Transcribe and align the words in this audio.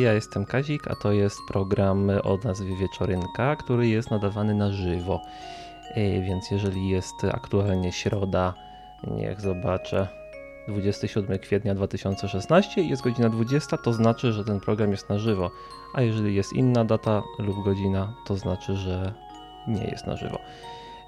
Ja 0.00 0.12
jestem 0.12 0.44
Kazik, 0.44 0.88
a 0.88 0.94
to 0.94 1.12
jest 1.12 1.38
program 1.48 2.10
o 2.24 2.38
nazwie 2.44 2.76
Wieczorynka, 2.76 3.56
który 3.56 3.88
jest 3.88 4.10
nadawany 4.10 4.54
na 4.54 4.72
żywo. 4.72 5.20
E, 5.94 6.20
więc 6.20 6.50
jeżeli 6.50 6.88
jest 6.88 7.14
aktualnie 7.32 7.92
środa, 7.92 8.54
niech 9.06 9.40
zobaczę, 9.40 10.08
27 10.68 11.38
kwietnia 11.38 11.74
2016 11.74 12.82
i 12.82 12.88
jest 12.88 13.02
godzina 13.02 13.28
20, 13.28 13.76
to 13.76 13.92
znaczy, 13.92 14.32
że 14.32 14.44
ten 14.44 14.60
program 14.60 14.90
jest 14.90 15.08
na 15.08 15.18
żywo. 15.18 15.50
A 15.94 16.02
jeżeli 16.02 16.34
jest 16.34 16.52
inna 16.52 16.84
data 16.84 17.22
lub 17.38 17.64
godzina, 17.64 18.12
to 18.26 18.36
znaczy, 18.36 18.76
że 18.76 19.12
nie 19.68 19.84
jest 19.84 20.06
na 20.06 20.16
żywo. 20.16 20.38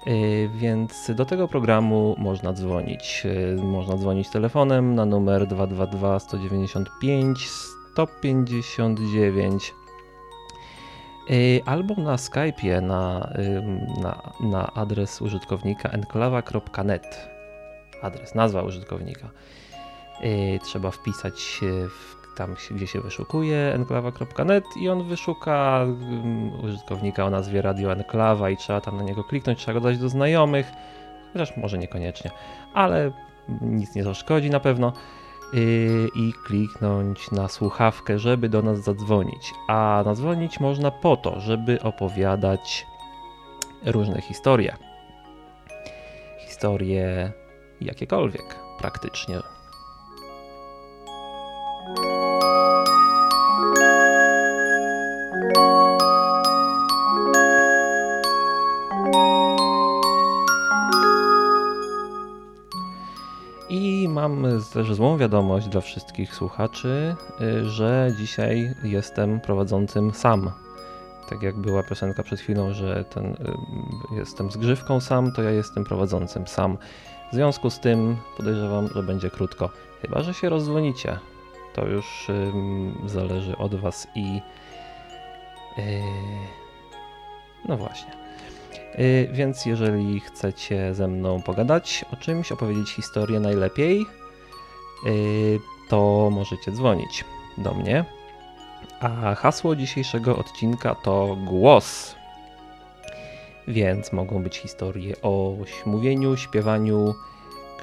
E, 0.05 0.47
więc 0.47 1.11
do 1.15 1.25
tego 1.25 1.47
programu 1.47 2.15
można 2.17 2.53
dzwonić. 2.53 3.23
E, 3.25 3.63
można 3.63 3.97
dzwonić 3.97 4.29
telefonem 4.29 4.95
na 4.95 5.05
numer 5.05 5.47
222 5.47 6.19
195 6.19 7.49
159 7.93 9.73
albo 11.65 11.95
na 11.95 12.15
Skype'ie 12.15 12.81
na, 12.81 13.33
na, 14.01 14.33
na 14.39 14.73
adres 14.73 15.21
użytkownika 15.21 15.89
enklawa.net. 15.89 17.29
Adres, 18.01 18.35
nazwa 18.35 18.61
użytkownika. 18.61 19.29
Y, 20.23 20.59
trzeba 20.63 20.91
wpisać 20.91 21.61
tam, 22.35 22.55
gdzie 22.71 22.87
się 22.87 23.01
wyszukuje 23.01 23.73
enklawa.net 23.73 24.65
i 24.81 24.89
on 24.89 25.07
wyszuka 25.07 25.85
użytkownika 26.63 27.25
o 27.25 27.29
nazwie 27.29 27.61
Radio 27.61 27.91
Enklawa 27.91 28.49
i 28.49 28.57
trzeba 28.57 28.81
tam 28.81 28.97
na 28.97 29.03
niego 29.03 29.23
kliknąć, 29.23 29.59
trzeba 29.59 29.79
go 29.79 29.85
dać 29.85 29.97
do 29.97 30.09
znajomych, 30.09 30.67
chociaż 31.33 31.57
może 31.57 31.77
niekoniecznie, 31.77 32.31
ale 32.73 33.11
nic 33.61 33.95
nie 33.95 34.03
zaszkodzi 34.03 34.49
na 34.49 34.59
pewno 34.59 34.93
i 36.15 36.33
kliknąć 36.45 37.31
na 37.31 37.47
słuchawkę, 37.47 38.19
żeby 38.19 38.49
do 38.49 38.61
nas 38.61 38.79
zadzwonić. 38.79 39.53
A 39.67 40.01
zadzwonić 40.05 40.59
można 40.59 40.91
po 40.91 41.17
to, 41.17 41.39
żeby 41.39 41.81
opowiadać 41.81 42.85
różne 43.85 44.21
historie. 44.21 44.75
Historie 46.47 47.31
jakiekolwiek 47.81 48.59
praktycznie. 48.79 49.52
Mam 64.09 64.45
też 64.73 64.93
złą 64.93 65.17
wiadomość 65.17 65.67
dla 65.67 65.81
wszystkich 65.81 66.35
słuchaczy, 66.35 67.15
y, 67.41 67.69
że 67.69 68.11
dzisiaj 68.17 68.75
jestem 68.83 69.39
prowadzącym 69.39 70.13
sam. 70.13 70.51
Tak 71.29 71.41
jak 71.43 71.55
była 71.55 71.83
piosenka 71.83 72.23
przed 72.23 72.39
chwilą, 72.39 72.73
że 72.73 73.03
ten, 73.03 73.25
y, 73.25 74.15
jestem 74.15 74.51
zgrzywką 74.51 74.99
sam, 74.99 75.31
to 75.31 75.41
ja 75.43 75.51
jestem 75.51 75.83
prowadzącym 75.83 76.47
sam. 76.47 76.77
W 77.31 77.35
związku 77.35 77.69
z 77.69 77.79
tym 77.79 78.17
podejrzewam, 78.37 78.87
że 78.95 79.03
będzie 79.03 79.29
krótko. 79.29 79.69
Chyba, 80.01 80.23
że 80.23 80.33
się 80.33 80.49
rozdzwonicie. 80.49 81.19
To 81.73 81.87
już 81.87 82.27
zależy 83.05 83.57
od 83.57 83.75
Was 83.75 84.07
i. 84.15 84.41
Yy, 85.77 85.83
no 87.65 87.77
właśnie. 87.77 88.22
Y, 88.99 89.29
więc 89.31 89.65
jeżeli 89.65 90.19
chcecie 90.19 90.93
ze 90.93 91.07
mną 91.07 91.41
pogadać 91.41 92.05
o 92.13 92.15
czymś, 92.15 92.51
opowiedzieć 92.51 92.89
historię 92.89 93.39
najlepiej, 93.39 94.05
y, 95.07 95.59
to 95.89 96.29
możecie 96.31 96.71
dzwonić 96.71 97.25
do 97.57 97.73
mnie. 97.73 98.05
A 98.99 99.35
hasło 99.35 99.75
dzisiejszego 99.75 100.37
odcinka 100.37 100.95
to 100.95 101.37
głos. 101.45 102.15
Więc 103.67 104.13
mogą 104.13 104.43
być 104.43 104.57
historie 104.57 105.15
o 105.21 105.55
mówieniu, 105.85 106.37
śpiewaniu, 106.37 107.13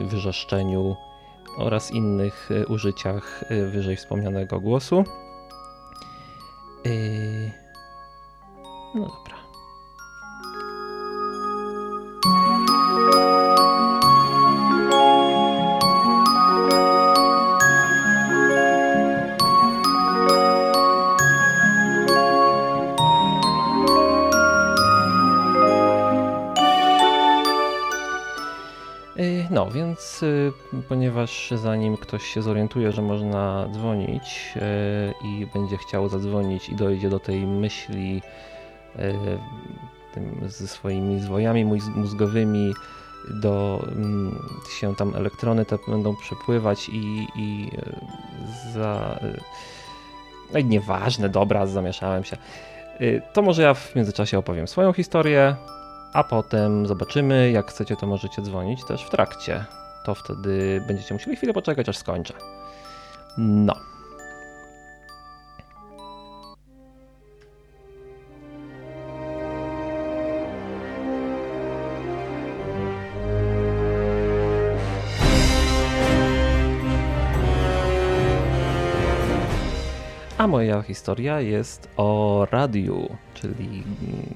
wrzeszczeniu 0.00 0.97
oraz 1.59 1.91
innych 1.91 2.50
y, 2.50 2.66
użyciach 2.66 3.44
wyżej 3.50 3.97
wspomnianego 3.97 4.60
głosu. 4.60 5.04
No 8.94 9.00
dobra. 9.00 9.39
Y, 30.22 30.53
ponieważ 30.88 31.53
zanim 31.56 31.97
ktoś 31.97 32.27
się 32.27 32.43
zorientuje, 32.43 32.93
że 32.93 33.03
można 33.03 33.69
dzwonić 33.72 34.55
y, 34.56 35.27
i 35.27 35.47
będzie 35.55 35.77
chciał 35.77 36.09
zadzwonić 36.09 36.69
i 36.69 36.77
dojdzie 36.77 37.11
do 37.11 37.19
tej 37.19 37.47
myśli 37.47 38.22
y, 38.99 40.49
ze 40.49 40.69
swoimi 40.69 41.21
zwojami 41.21 41.65
mózgowymi, 41.94 42.72
do 43.31 43.84
mm, 43.93 44.38
się 44.81 44.97
tam 44.97 45.15
elektrony 45.15 45.65
te 45.65 45.78
będą 45.88 46.17
przepływać 46.17 46.88
i, 46.88 47.27
i 47.37 47.71
za. 48.75 49.21
No 50.53 50.61
nieważne, 50.61 51.28
dobra, 51.28 51.67
zamieszałem 51.67 52.25
się. 52.25 52.37
To 53.32 53.43
może 53.43 53.62
ja 53.62 53.75
w 53.75 53.94
międzyczasie 53.94 54.38
opowiem 54.38 54.69
swoją 54.69 54.93
historię, 54.93 55.56
a 56.12 56.25
potem 56.25 56.87
zobaczymy. 56.87 57.50
Jak 57.50 57.71
chcecie, 57.71 57.97
to 57.97 58.06
możecie 58.06 58.43
dzwonić 58.43 58.84
też 58.84 59.05
w 59.05 59.11
trakcie. 59.11 59.65
To 60.05 60.15
wtedy 60.15 60.83
będziecie 60.87 61.15
musieli 61.15 61.37
chwilę 61.37 61.53
poczekać, 61.53 61.88
aż 61.88 61.97
skończę. 61.99 62.34
No. 63.38 63.75
A 80.41 80.47
moja 80.47 80.82
historia 80.82 81.41
jest 81.41 81.88
o 81.97 82.47
radiu, 82.50 83.09
czyli 83.34 83.82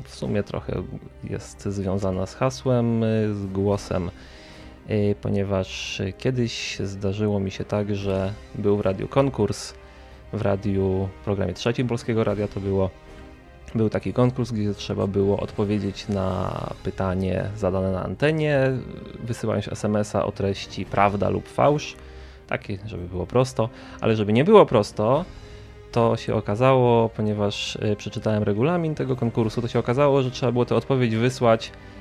w 0.05 0.15
sumie 0.15 0.43
trochę 0.43 0.83
jest 1.25 1.63
związana 1.63 2.27
z 2.27 2.35
hasłem, 2.35 3.05
z 3.33 3.47
głosem, 3.47 4.11
ponieważ 5.21 6.03
kiedyś 6.19 6.79
zdarzyło 6.79 7.41
mi 7.41 7.51
się 7.51 7.65
tak, 7.65 7.97
że 7.97 8.33
był 8.55 8.77
w 8.77 8.81
radiu 8.81 9.09
konkurs, 9.09 9.75
w 10.33 10.43
radiu, 10.43 11.09
w 11.21 11.25
programie 11.25 11.55
trzecim 11.55 11.89
Polskiego 11.89 12.25
Radia 12.25 12.49
to 12.49 12.61
było, 12.61 12.91
był 13.75 13.91
taki 13.91 14.13
konkurs, 14.13 14.53
gdzie 14.53 14.75
trzeba 14.75 15.07
było 15.07 15.41
odpowiedzieć 15.41 16.09
na 16.09 16.61
pytanie 16.83 17.45
zadane 17.57 17.93
na 17.93 18.05
antenie, 18.05 18.73
wysyłając 19.25 19.69
SMS-a 19.69 20.25
o 20.25 20.33
treści 20.33 20.85
prawda 20.85 21.29
lub 21.29 21.49
fałsz, 21.49 21.97
takie, 22.47 22.79
żeby 22.87 23.09
było 23.09 23.27
prosto, 23.27 23.69
ale 24.01 24.17
żeby 24.17 24.33
nie 24.33 24.45
było 24.45 24.67
prosto, 24.67 25.25
to 25.93 26.17
się 26.17 26.35
okazało, 26.35 27.09
ponieważ 27.09 27.77
y, 27.77 27.97
przeczytałem 27.97 28.43
regulamin 28.43 28.95
tego 28.95 29.17
konkursu, 29.17 29.63
to 29.63 29.69
się 29.69 29.79
okazało, 29.79 30.23
że 30.23 30.31
trzeba 30.31 30.53
było 30.53 30.65
tę 30.65 30.75
odpowiedź 30.75 31.17
wysłać 31.17 31.69
y, 31.69 31.94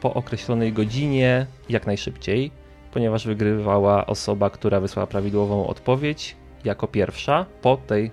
po 0.00 0.14
określonej 0.14 0.72
godzinie 0.72 1.46
jak 1.68 1.86
najszybciej, 1.86 2.50
ponieważ 2.92 3.26
wygrywała 3.26 4.06
osoba, 4.06 4.50
która 4.50 4.80
wysłała 4.80 5.06
prawidłową 5.06 5.66
odpowiedź 5.66 6.36
jako 6.64 6.86
pierwsza 6.86 7.46
po 7.62 7.76
tej 7.76 8.10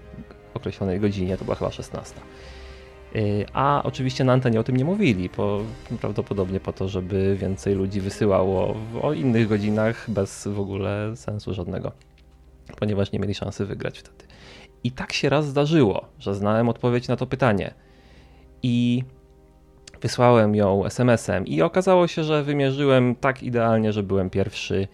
określonej 0.54 1.00
godzinie, 1.00 1.38
to 1.38 1.46
była 1.46 1.56
chyba 1.56 1.72
16. 1.72 2.16
Y, 3.16 3.46
a 3.54 3.82
oczywiście 3.84 4.24
na 4.24 4.34
antenie 4.34 4.60
o 4.60 4.64
tym 4.64 4.78
nie 4.78 4.86
mówili, 4.86 5.30
po, 5.30 5.62
prawdopodobnie 6.02 6.60
po 6.60 6.74
to, 6.74 6.88
żeby 6.88 7.36
więcej 7.36 7.76
ludzi 7.76 8.02
wysyłało 8.02 8.74
w, 8.74 9.06
o 9.06 9.14
innych 9.14 9.48
godzinach 9.48 10.06
bez 10.12 10.48
w 10.48 10.60
ogóle 10.60 11.16
sensu 11.16 11.54
żadnego, 11.54 11.92
ponieważ 12.80 13.12
nie 13.12 13.20
mieli 13.20 13.34
szansy 13.34 13.66
wygrać 13.66 14.00
wtedy. 14.00 14.26
I 14.84 14.92
tak 14.92 15.14
się 15.14 15.30
raz 15.30 15.48
zdarzyło, 15.48 16.06
że 16.20 16.36
znałem 16.36 16.70
odpowiedź 16.70 17.08
na 17.08 17.16
to 17.16 17.26
pytanie. 17.28 17.74
I 18.64 19.04
wysłałem 20.06 20.56
ją 20.56 20.86
SMS-em, 20.86 21.46
i 21.46 21.62
okazało 21.62 22.08
się, 22.08 22.24
że 22.24 22.44
wymierzyłem 22.44 23.16
tak 23.16 23.44
idealnie, 23.44 23.94
że 23.94 24.04
byłem 24.04 24.30
pierwszy. 24.30 24.88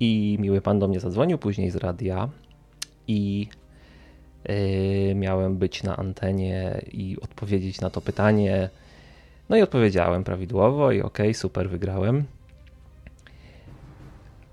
I 0.00 0.36
miły 0.40 0.60
pan 0.60 0.78
do 0.78 0.88
mnie 0.88 1.00
zadzwonił 1.00 1.38
później 1.38 1.70
z 1.70 1.76
radia, 1.76 2.28
i 3.08 3.48
yy, 4.48 5.14
miałem 5.14 5.56
być 5.56 5.82
na 5.82 5.96
antenie 5.96 6.82
i 6.92 7.16
odpowiedzieć 7.22 7.80
na 7.80 7.90
to 7.90 8.00
pytanie. 8.00 8.70
No 9.48 9.56
i 9.56 9.62
odpowiedziałem 9.62 10.24
prawidłowo, 10.24 10.92
i 10.92 11.02
okay, 11.02 11.34
super, 11.34 11.70
wygrałem. 11.70 12.24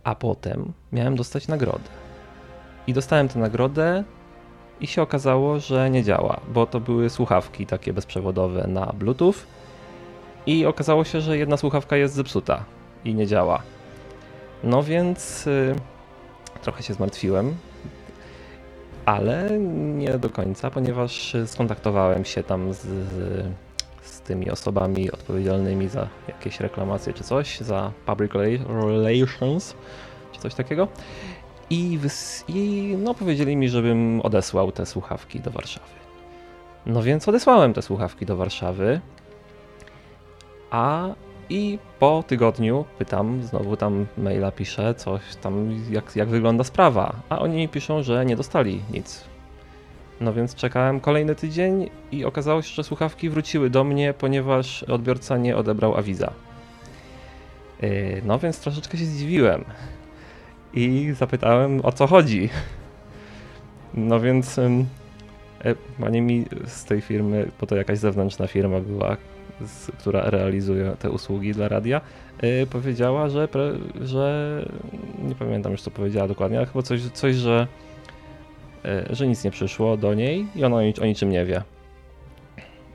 A 0.04 0.15
potem 0.15 0.74
miałem 0.92 1.15
dostać 1.15 1.47
nagrodę. 1.47 1.89
I 2.88 2.94
dostałem 2.94 3.27
tę 3.27 3.39
nagrodę 3.39 4.04
i 4.80 4.88
się 4.88 5.01
okazało, 5.01 5.59
że 5.59 5.89
nie 5.89 6.04
działa, 6.04 6.42
bo 6.54 6.65
to 6.65 6.80
były 6.80 7.09
słuchawki 7.09 7.65
takie 7.65 7.94
bezprzewodowe 7.94 8.68
na 8.68 8.86
Bluetooth 8.86 9.61
i 10.46 10.66
okazało 10.66 11.04
się, 11.04 11.22
że 11.22 11.38
jedna 11.38 11.58
słuchawka 11.58 11.98
jest 11.98 12.14
zepsuta 12.14 12.64
i 13.06 13.14
nie 13.14 13.28
działa. 13.28 13.62
No 14.64 14.84
więc 14.84 15.48
y, 15.48 15.76
trochę 16.62 16.84
się 16.84 16.94
zmartwiłem, 16.94 17.56
ale 19.06 19.60
nie 19.96 20.18
do 20.18 20.30
końca, 20.30 20.72
ponieważ 20.72 21.36
skontaktowałem 21.46 22.26
się 22.26 22.44
tam 22.44 22.74
z, 22.74 22.80
z 24.02 24.22
tymi 24.22 24.50
osobami 24.50 25.12
odpowiedzialnymi 25.12 25.88
za 25.88 26.08
jakieś 26.28 26.60
reklamacje 26.60 27.14
czy 27.14 27.24
coś, 27.24 27.60
za 27.60 27.92
public 28.06 28.32
relations 28.68 29.76
czy 30.32 30.40
coś 30.40 30.56
takiego. 30.56 30.88
I, 31.70 32.00
I 32.48 32.96
no, 33.04 33.14
powiedzieli 33.14 33.56
mi, 33.56 33.70
żebym 33.70 34.22
odesłał 34.22 34.72
te 34.72 34.86
słuchawki 34.86 35.40
do 35.40 35.52
Warszawy. 35.52 35.92
No 36.86 37.04
więc 37.04 37.28
odesłałem 37.28 37.74
te 37.74 37.82
słuchawki 37.82 38.26
do 38.26 38.38
Warszawy. 38.38 39.02
A 40.71 41.09
i 41.50 41.79
po 42.00 42.23
tygodniu 42.27 42.85
pytam, 43.00 43.44
znowu 43.44 43.77
tam 43.77 44.06
maila 44.18 44.51
piszę, 44.51 44.95
coś 44.95 45.21
tam, 45.35 45.79
jak, 45.89 46.15
jak 46.15 46.29
wygląda 46.29 46.63
sprawa. 46.63 47.15
A 47.29 47.39
oni 47.39 47.57
mi 47.57 47.69
piszą, 47.69 48.03
że 48.03 48.25
nie 48.25 48.35
dostali 48.35 48.81
nic. 48.94 49.23
No 50.21 50.33
więc 50.33 50.56
czekałem 50.56 51.00
kolejny 51.00 51.35
tydzień 51.35 51.89
i 52.12 52.25
okazało 52.25 52.62
się, 52.62 52.73
że 52.75 52.83
słuchawki 52.83 53.29
wróciły 53.29 53.69
do 53.69 53.83
mnie, 53.83 54.13
ponieważ 54.13 54.83
odbiorca 54.83 55.38
nie 55.38 55.57
odebrał 55.57 55.97
awiza. 55.97 56.33
Yy, 57.81 58.21
no 58.25 58.39
więc 58.39 58.59
troszeczkę 58.59 58.97
się 58.97 59.06
zdziwiłem 59.06 59.65
i 60.73 61.13
zapytałem 61.18 61.85
o 61.85 61.91
co 61.91 62.07
chodzi. 62.07 62.50
No 63.94 64.19
więc 64.19 64.59
pani 66.00 66.21
mi 66.21 66.45
z 66.65 66.85
tej 66.85 67.01
firmy, 67.01 67.51
bo 67.59 67.68
to 67.68 67.75
jakaś 67.75 67.97
zewnętrzna 67.97 68.47
firma 68.47 68.79
była, 68.79 69.18
z, 69.66 69.92
która 70.00 70.22
realizuje 70.30 70.96
te 71.00 71.12
usługi 71.12 71.52
dla 71.52 71.68
radia, 71.68 72.02
yy, 72.42 72.68
powiedziała, 72.68 73.30
że, 73.30 73.48
pre, 73.48 73.74
że 74.02 74.66
nie 75.24 75.36
pamiętam 75.36 75.72
już 75.72 75.81
co 75.81 75.92
powiedziała 75.92 76.28
dokładnie, 76.28 76.58
ale 76.58 76.68
chyba 76.68 76.81
coś, 76.81 77.02
coś 77.02 77.36
że, 77.36 77.68
yy, 78.84 79.16
że 79.16 79.28
nic 79.28 79.44
nie 79.44 79.52
przyszło 79.52 79.98
do 79.98 80.13
niej 80.13 80.48
i 80.56 80.63
ona 80.63 80.75
o, 80.75 80.80
o 81.02 81.06
niczym 81.06 81.30
nie 81.30 81.46
wie. 81.46 81.63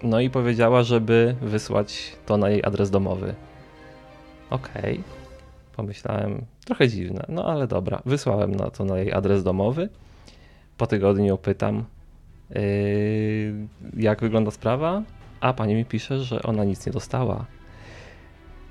No 0.03 0.21
i 0.21 0.31
powiedziała, 0.31 0.83
żeby 0.83 1.37
wysłać 1.43 2.17
to 2.27 2.37
na 2.37 2.51
jej 2.51 2.65
adres 2.65 2.91
domowy. 2.91 3.35
Okej. 4.51 4.93
Okay. 4.93 4.99
Pomyślałem, 5.77 6.45
trochę 6.65 6.89
dziwne, 6.89 7.25
no 7.29 7.45
ale 7.45 7.67
dobra. 7.67 8.03
Wysłałem 8.07 8.55
na 8.55 8.71
to 8.71 8.85
na 8.85 8.99
jej 8.99 9.13
adres 9.13 9.43
domowy. 9.43 9.89
Po 10.77 10.87
tygodniu 10.87 11.39
pytam, 11.39 11.85
yy, 12.51 12.61
jak 13.97 14.21
wygląda 14.21 14.51
sprawa, 14.51 15.03
a 15.41 15.53
pani 15.53 15.75
mi 15.75 15.85
pisze, 15.85 16.19
że 16.19 16.43
ona 16.43 16.65
nic 16.65 16.87
nie 16.87 16.93
dostała. 16.93 17.45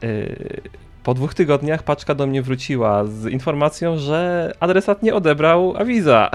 Yy, 0.02 0.62
po 1.04 1.14
dwóch 1.14 1.34
tygodniach 1.34 1.84
paczka 1.84 2.16
do 2.16 2.28
mnie 2.28 2.42
wróciła 2.42 3.06
z 3.06 3.26
informacją, 3.26 3.98
że 3.98 4.52
adresat 4.60 5.04
nie 5.04 5.16
odebrał 5.16 5.78
awiza. 5.78 6.32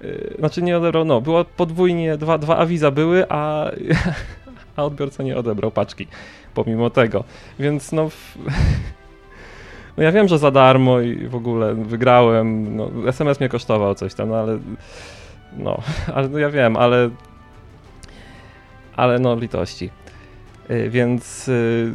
Yy, 0.00 0.34
znaczy 0.38 0.62
nie 0.62 0.76
odebrał, 0.76 1.04
no, 1.04 1.20
było 1.20 1.44
podwójnie, 1.44 2.16
dwa, 2.16 2.38
dwa 2.38 2.56
awiza 2.56 2.90
były, 2.90 3.24
a, 3.28 3.70
a 4.76 4.84
odbiorca 4.84 5.22
nie 5.22 5.36
odebrał 5.36 5.70
paczki 5.70 6.06
pomimo 6.54 6.90
tego. 6.90 7.24
Więc 7.58 7.92
no. 7.92 8.08
No 9.96 10.04
ja 10.04 10.12
wiem, 10.12 10.28
że 10.28 10.38
za 10.38 10.50
darmo 10.50 11.00
i 11.00 11.26
w 11.26 11.34
ogóle 11.34 11.74
wygrałem. 11.74 12.76
No, 12.76 12.90
SMS 13.06 13.40
mnie 13.40 13.48
kosztował 13.48 13.94
coś 13.94 14.14
tam, 14.14 14.28
no 14.28 14.36
ale. 14.36 14.58
No, 15.56 15.78
ale 16.14 16.28
no 16.28 16.38
ja 16.38 16.50
wiem, 16.50 16.76
ale. 16.76 17.10
Ale 18.98 19.18
no, 19.18 19.36
litości. 19.36 19.90
Yy, 20.68 20.90
więc. 20.90 21.46
Yy, 21.46 21.92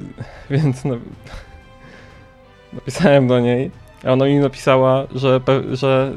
więc 0.58 0.86
no. 0.86 0.96
Napisałem 2.74 3.28
do 3.28 3.40
niej, 3.40 3.72
a 4.06 4.12
ona 4.12 4.26
mi 4.26 4.40
napisała, 4.40 5.08
że, 5.16 5.40
pe 5.40 5.76
że 5.76 6.14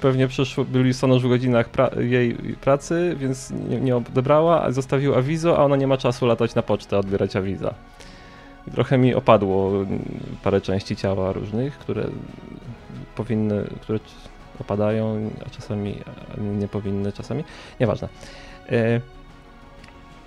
pewnie 0.00 0.28
przyszło, 0.28 0.64
byli 0.64 0.94
sonoż 0.94 1.22
w 1.22 1.28
godzinach 1.28 1.68
pra 1.68 1.90
jej 1.98 2.34
pracy, 2.34 3.16
więc 3.18 3.50
nie, 3.50 3.80
nie 3.80 3.96
odebrała, 3.96 4.62
a 4.62 4.72
zostawił 4.72 5.14
awizo, 5.14 5.58
a 5.58 5.64
ona 5.64 5.76
nie 5.76 5.86
ma 5.86 5.96
czasu 5.96 6.26
latać 6.26 6.54
na 6.54 6.62
pocztę, 6.62 6.98
odbierać 6.98 7.36
awiza. 7.36 7.74
Trochę 8.72 8.98
mi 8.98 9.14
opadło 9.14 9.72
parę 10.42 10.60
części 10.60 10.96
ciała 10.96 11.32
różnych, 11.32 11.78
które 11.78 12.04
powinny, 13.14 13.64
które 13.80 13.98
opadają, 14.60 15.30
a 15.46 15.50
czasami 15.50 15.94
nie 16.38 16.68
powinny, 16.68 17.12
czasami. 17.12 17.44
Nieważne. 17.80 18.08
E, 18.68 19.00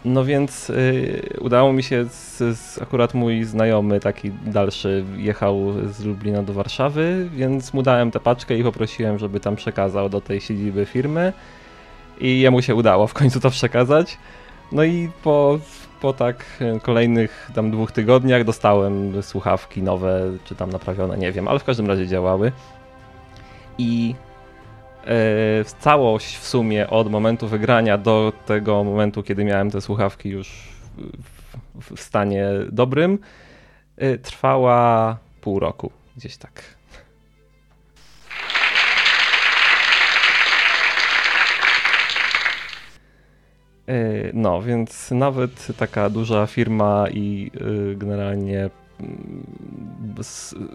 no 0.10 0.26
więc 0.26 0.70
y, 0.70 1.38
udało 1.42 1.74
mi 1.74 1.84
się, 1.84 2.06
z, 2.06 2.38
z, 2.58 2.82
akurat 2.82 3.14
mój 3.14 3.44
znajomy 3.44 4.00
taki 4.00 4.32
dalszy 4.32 5.06
jechał 5.18 5.74
z 5.92 6.06
Lublina 6.06 6.44
do 6.44 6.54
Warszawy, 6.54 7.30
więc 7.34 7.74
mu 7.74 7.84
dałem 7.84 8.12
tę 8.12 8.20
paczkę 8.20 8.58
i 8.58 8.64
poprosiłem, 8.64 9.20
żeby 9.20 9.40
tam 9.40 9.56
przekazał 9.56 10.10
do 10.10 10.22
tej 10.22 10.42
siedziby 10.42 10.86
firmy 10.86 11.34
i 12.20 12.40
jemu 12.40 12.62
się 12.62 12.76
udało 12.76 13.08
w 13.08 13.14
końcu 13.14 13.40
to 13.40 13.50
przekazać. 13.50 14.18
No 14.72 14.84
i 14.84 15.10
po, 15.24 15.60
po 16.02 16.14
tak 16.14 16.46
kolejnych 16.82 17.52
tam 17.56 17.72
dwóch 17.72 17.92
tygodniach 17.92 18.44
dostałem 18.44 19.24
słuchawki 19.24 19.84
nowe, 19.84 20.22
czy 20.46 20.56
tam 20.56 20.70
naprawione, 20.70 21.18
nie 21.18 21.32
wiem, 21.32 21.48
ale 21.48 21.60
w 21.60 21.64
każdym 21.64 21.88
razie 21.88 22.08
działały. 22.08 22.52
I 23.78 24.16
E, 25.06 25.64
całość 25.80 26.38
w 26.38 26.48
sumie 26.48 26.90
od 26.90 27.12
momentu 27.12 27.48
wygrania 27.48 27.98
do 27.98 28.34
tego 28.46 28.84
momentu, 28.84 29.24
kiedy 29.24 29.44
miałem 29.44 29.72
te 29.72 29.82
słuchawki 29.82 30.30
już 30.30 30.68
w, 31.76 31.96
w 31.96 32.02
stanie 32.02 32.46
dobrym, 32.72 33.20
e, 33.98 34.18
trwała 34.18 35.18
pół 35.42 35.60
roku, 35.60 35.92
gdzieś 36.18 36.38
tak. 36.38 36.64
E, 43.88 43.94
no, 44.34 44.62
więc 44.62 45.12
nawet 45.12 45.68
taka 45.78 46.10
duża 46.10 46.48
firma 46.48 47.06
i 47.10 47.52
generalnie 47.96 48.70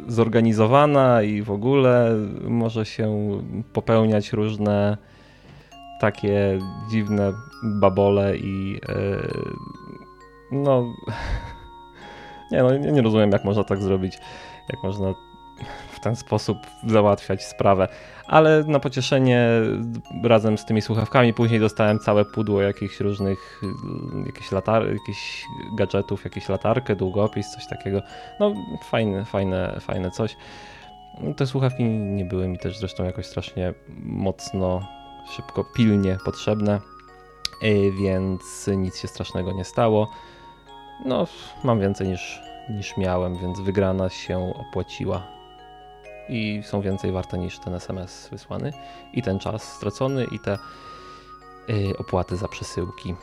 zorganizowana 0.08 1.22
i 1.22 1.42
w 1.42 1.50
ogóle 1.50 2.16
może 2.48 2.86
się 2.86 3.38
popełniać 3.72 4.32
różne 4.32 4.96
takie 6.00 6.58
dziwne 6.90 7.32
babole 7.64 8.36
i 8.36 8.72
yy, 8.88 9.28
no 10.52 10.94
nie 12.52 12.62
no 12.62 12.76
nie, 12.76 13.02
rozumiem 13.02 13.30
jak 13.30 13.44
można 13.44 13.64
tak 13.64 13.82
zrobić, 13.82 14.18
jak 14.72 14.82
można 14.82 15.14
ten 16.04 16.16
sposób 16.16 16.58
załatwiać 16.87 17.44
sprawę. 17.44 17.88
Ale 18.26 18.64
na 18.66 18.80
pocieszenie 18.80 19.49
razem 20.23 20.58
z 20.58 20.64
tymi 20.64 20.82
słuchawkami 20.82 21.34
później 21.34 21.61
dostałem 21.61 21.99
całe 21.99 22.25
pudło 22.25 22.62
jakichś 22.62 23.00
różnych 23.00 23.62
jakichś, 24.26 24.52
latar 24.52 24.92
jakichś 24.92 25.44
gadżetów, 25.76 26.25
jakieś 26.25 26.49
latarkę, 26.49 26.96
długopis, 26.96 27.50
coś 27.50 27.66
takiego. 27.66 28.02
No 28.40 28.54
fajne, 28.90 29.25
fajne, 29.25 29.80
fajne 29.80 30.11
coś. 30.11 30.37
Te 31.37 31.46
słuchawki 31.46 31.84
nie 31.84 32.25
były 32.25 32.49
mi 32.49 32.58
też 32.58 32.78
zresztą 32.78 33.04
jakoś 33.04 33.26
strasznie 33.26 33.75
mocno, 34.04 34.88
szybko, 35.30 35.64
pilnie 35.64 36.16
potrzebne, 36.25 36.80
e, 37.62 37.90
więc 37.90 38.70
nic 38.76 38.99
się 38.99 39.08
strasznego 39.08 39.52
nie 39.52 39.64
stało. 39.64 40.11
No, 41.04 41.26
mam 41.64 41.80
więcej 41.80 42.08
niż, 42.08 42.40
niż 42.70 42.96
miałem, 42.96 43.37
więc 43.37 43.61
wygrana 43.61 44.08
się 44.08 44.52
opłaciła 44.54 45.33
i 46.28 46.62
są 46.64 46.80
więcej 46.80 47.12
warte 47.12 47.38
niż 47.38 47.58
ten 47.58 47.74
SMS 47.74 48.28
wysłany 48.32 48.72
i 49.12 49.22
ten 49.22 49.38
czas 49.38 49.72
stracony 49.72 50.26
i 50.32 50.38
te 50.38 50.58
yy, 51.68 51.96
opłaty 51.98 52.36
za 52.36 52.48
przesyłki. 52.48 53.14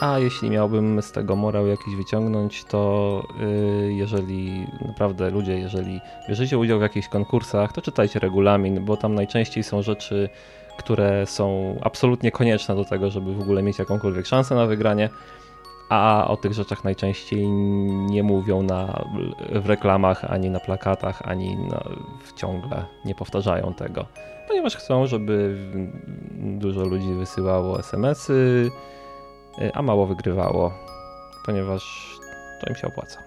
A 0.00 0.18
jeśli 0.18 0.50
miałbym 0.50 1.02
z 1.02 1.12
tego 1.12 1.36
morał 1.36 1.66
jakiś 1.66 1.96
wyciągnąć, 1.96 2.64
to 2.64 3.22
yy, 3.40 3.92
jeżeli 3.92 4.66
naprawdę 4.86 5.30
ludzie, 5.30 5.58
jeżeli 5.58 6.00
bierzecie 6.28 6.58
udział 6.58 6.78
w 6.78 6.82
jakichś 6.82 7.08
konkursach, 7.08 7.72
to 7.72 7.82
czytajcie 7.82 8.18
regulamin, 8.18 8.84
bo 8.84 8.96
tam 8.96 9.14
najczęściej 9.14 9.62
są 9.62 9.82
rzeczy 9.82 10.28
które 10.78 11.26
są 11.26 11.76
absolutnie 11.82 12.30
konieczne 12.30 12.76
do 12.76 12.84
tego, 12.84 13.10
żeby 13.10 13.34
w 13.34 13.40
ogóle 13.40 13.62
mieć 13.62 13.78
jakąkolwiek 13.78 14.26
szansę 14.26 14.54
na 14.54 14.66
wygranie, 14.66 15.08
a 15.88 16.28
o 16.28 16.36
tych 16.36 16.52
rzeczach 16.52 16.84
najczęściej 16.84 17.48
nie 18.10 18.22
mówią 18.22 18.62
na, 18.62 19.04
w 19.52 19.66
reklamach, 19.66 20.24
ani 20.24 20.50
na 20.50 20.60
plakatach, 20.60 21.22
ani 21.24 21.56
na, 21.56 21.82
ciągle 22.36 22.84
nie 23.04 23.14
powtarzają 23.14 23.74
tego, 23.74 24.06
ponieważ 24.48 24.76
chcą, 24.76 25.06
żeby 25.06 25.58
dużo 26.36 26.80
ludzi 26.80 27.14
wysyłało 27.14 27.78
SMS-y 27.78 28.70
a 29.74 29.82
mało 29.82 30.06
wygrywało, 30.06 30.72
ponieważ 31.46 32.16
to 32.60 32.70
im 32.70 32.76
się 32.76 32.86
opłaca. 32.86 33.25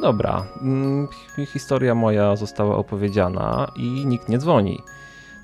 Dobra, 0.00 0.44
mm, 0.62 1.08
historia 1.46 1.94
moja 1.94 2.36
została 2.36 2.76
opowiedziana 2.76 3.72
i 3.76 4.06
nikt 4.06 4.28
nie 4.28 4.38
dzwoni. 4.38 4.82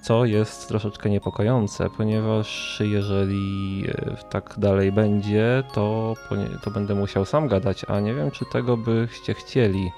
Co 0.02 0.24
jest 0.24 0.68
troszeczkę 0.68 1.10
niepokojące, 1.10 1.90
ponieważ 1.90 2.78
jeżeli 2.84 3.84
e, 3.88 4.16
tak 4.30 4.54
dalej 4.58 4.92
będzie, 4.92 5.62
to, 5.72 6.14
to 6.62 6.70
będę 6.70 6.94
musiał 6.94 7.24
sam 7.24 7.48
gadać, 7.48 7.84
a 7.88 8.00
nie 8.00 8.14
wiem, 8.14 8.30
czy 8.30 8.44
tego 8.44 8.76
byście 8.76 9.34
chcieli, 9.34 9.90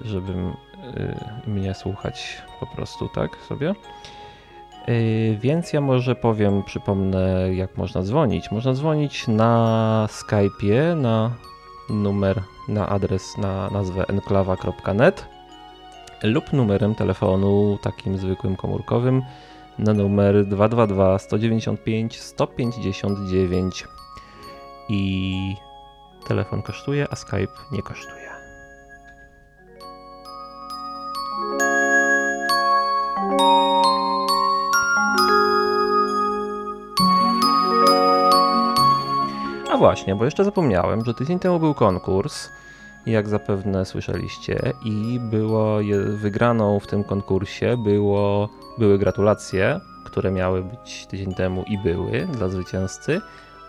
żebym 0.00 0.46
e, 0.48 1.40
mnie 1.46 1.74
słuchać 1.74 2.42
po 2.60 2.66
prostu, 2.66 3.08
tak 3.08 3.36
sobie. 3.48 3.74
E, 4.86 4.94
więc 5.40 5.72
ja 5.72 5.80
może 5.80 6.14
powiem, 6.14 6.62
przypomnę, 6.62 7.54
jak 7.54 7.76
można 7.76 8.02
dzwonić. 8.02 8.50
Można 8.50 8.72
dzwonić 8.72 9.28
na 9.28 10.08
Skype'ie, 10.10 10.96
na 10.96 11.30
numer 11.90 12.42
na 12.68 12.88
adres 12.88 13.38
na 13.38 13.70
nazwę 13.70 14.08
enklawa.net 14.08 15.26
lub 16.22 16.52
numerem 16.52 16.94
telefonu 16.94 17.78
takim 17.82 18.18
zwykłym 18.18 18.56
komórkowym 18.56 19.22
na 19.78 19.92
numer 19.94 20.46
222 20.46 21.18
195 21.18 22.20
159 22.20 23.86
i 24.88 25.54
telefon 26.28 26.62
kosztuje, 26.62 27.06
a 27.10 27.16
Skype 27.16 27.52
nie 27.72 27.82
kosztuje. 27.82 28.31
Właśnie, 39.82 40.16
bo 40.16 40.24
jeszcze 40.24 40.44
zapomniałem, 40.44 41.04
że 41.04 41.14
tydzień 41.14 41.38
temu 41.38 41.58
był 41.58 41.74
konkurs, 41.74 42.48
jak 43.06 43.28
zapewne 43.28 43.84
słyszeliście, 43.84 44.72
i 44.84 45.20
było 45.20 45.78
wygraną 46.08 46.80
w 46.80 46.86
tym 46.86 47.04
konkursie 47.04 47.76
było, 47.76 48.48
były 48.78 48.98
gratulacje, 48.98 49.80
które 50.04 50.30
miały 50.30 50.62
być 50.62 51.06
tydzień 51.06 51.34
temu 51.34 51.64
i 51.66 51.78
były 51.78 52.28
dla 52.32 52.48
zwycięzcy, 52.48 53.20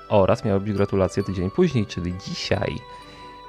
oraz 0.10 0.46
miały 0.46 0.60
być 0.60 0.74
gratulacje 0.74 1.24
tydzień 1.24 1.52
później, 1.52 1.86
czyli 1.86 2.14
dzisiaj. 2.28 2.76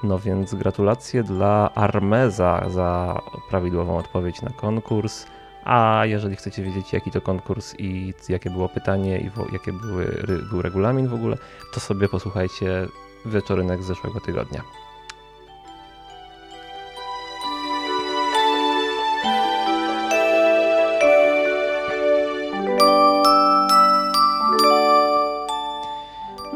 No 0.02 0.18
więc 0.18 0.54
gratulacje 0.54 1.22
dla 1.22 1.70
Armeza 1.74 2.64
za 2.68 3.20
prawidłową 3.50 3.98
odpowiedź 3.98 4.42
na 4.42 4.50
konkurs. 4.50 5.26
A 5.64 6.02
jeżeli 6.06 6.36
chcecie 6.36 6.62
wiedzieć, 6.62 6.92
jaki 6.92 7.10
to 7.10 7.20
konkurs 7.20 7.74
i 7.78 8.14
jakie 8.28 8.50
było 8.50 8.68
pytanie 8.68 9.18
i 9.20 9.30
jakie 9.52 9.72
były, 9.72 10.24
był 10.50 10.62
regulamin 10.62 11.08
w 11.08 11.14
ogóle, 11.14 11.36
to 11.74 11.80
sobie 11.80 12.08
posłuchajcie 12.08 12.86
wieczorynek 13.26 13.82
z 13.82 13.86
zeszłego 13.86 14.20
tygodnia. 14.20 14.62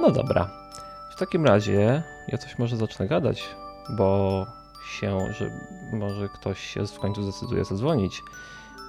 No 0.01 0.11
dobra. 0.11 0.51
W 1.11 1.19
takim 1.19 1.47
razie 1.47 2.03
ja 2.29 2.39
coś 2.39 2.59
może 2.59 2.77
zacznę 2.77 3.09
gadać, 3.09 3.49
bo 3.91 4.47
się, 4.91 5.19
że 5.33 5.51
może 5.93 6.29
ktoś 6.29 6.61
się 6.61 6.87
w 6.87 6.99
końcu 6.99 7.23
zdecyduje 7.23 7.65
zadzwonić 7.65 8.23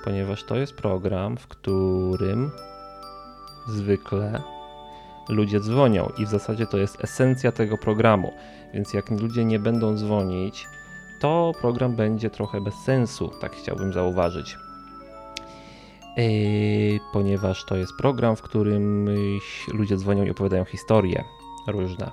ponieważ 0.03 0.43
to 0.43 0.55
jest 0.55 0.73
program, 0.73 1.37
w 1.37 1.47
którym 1.47 2.51
zwykle 3.67 4.41
ludzie 5.29 5.59
dzwonią 5.59 6.09
i 6.17 6.25
w 6.25 6.29
zasadzie 6.29 6.65
to 6.65 6.77
jest 6.77 7.03
esencja 7.03 7.51
tego 7.51 7.77
programu. 7.77 8.33
Więc 8.73 8.93
jak 8.93 9.09
ludzie 9.09 9.45
nie 9.45 9.59
będą 9.59 9.95
dzwonić, 9.95 10.67
to 11.19 11.51
program 11.61 11.95
będzie 11.95 12.29
trochę 12.29 12.61
bez 12.61 12.73
sensu, 12.75 13.31
tak 13.41 13.55
chciałbym 13.55 13.93
zauważyć. 13.93 14.57
Yy, 16.17 16.99
ponieważ 17.13 17.65
to 17.65 17.75
jest 17.75 17.91
program, 17.97 18.35
w 18.35 18.41
którym 18.41 19.09
ludzie 19.73 19.97
dzwonią 19.97 20.23
i 20.23 20.29
opowiadają 20.29 20.65
historie 20.65 21.23
różne. 21.67 22.11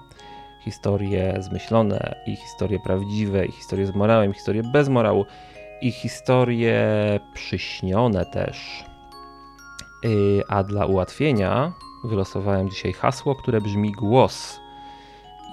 Historie 0.65 1.39
zmyślone, 1.41 2.15
i 2.27 2.37
historie 2.37 2.81
prawdziwe, 2.81 3.47
i 3.47 3.53
historie 3.53 3.87
z 3.87 3.95
morałem, 3.95 4.31
i 4.31 4.35
historie 4.35 4.63
bez 4.73 4.89
morału 4.89 5.27
i 5.81 5.93
historie 5.93 6.81
przyśnione 7.35 8.27
też. 8.27 8.85
Y, 10.05 10.43
a 10.49 10.63
dla 10.63 10.87
ułatwienia 10.87 11.73
wylosowałem 12.05 12.71
dzisiaj 12.71 12.93
hasło, 12.93 13.35
które 13.35 13.61
brzmi 13.61 13.93
głos. 13.93 14.61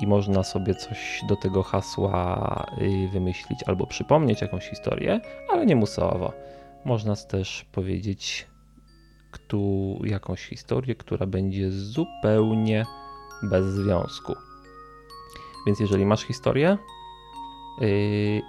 I 0.02 0.08
można 0.08 0.44
sobie 0.44 0.76
coś 0.76 1.22
do 1.28 1.36
tego 1.36 1.64
hasła 1.64 2.66
y, 2.82 3.08
wymyślić 3.08 3.64
albo 3.64 3.88
przypomnieć 3.88 4.42
jakąś 4.42 4.70
historię, 4.70 5.22
ale 5.50 5.66
nie 5.66 5.76
musowo. 5.76 6.34
Można 6.86 7.16
też 7.16 7.66
powiedzieć 7.72 8.48
ktu, 9.32 10.00
jakąś 10.04 10.46
historię, 10.46 10.96
która 10.96 11.26
będzie 11.26 11.72
zupełnie 11.72 12.86
bez 13.44 13.66
związku. 13.66 14.34
Więc 15.66 15.80
jeżeli 15.80 16.06
masz 16.06 16.24
historię, 16.24 16.78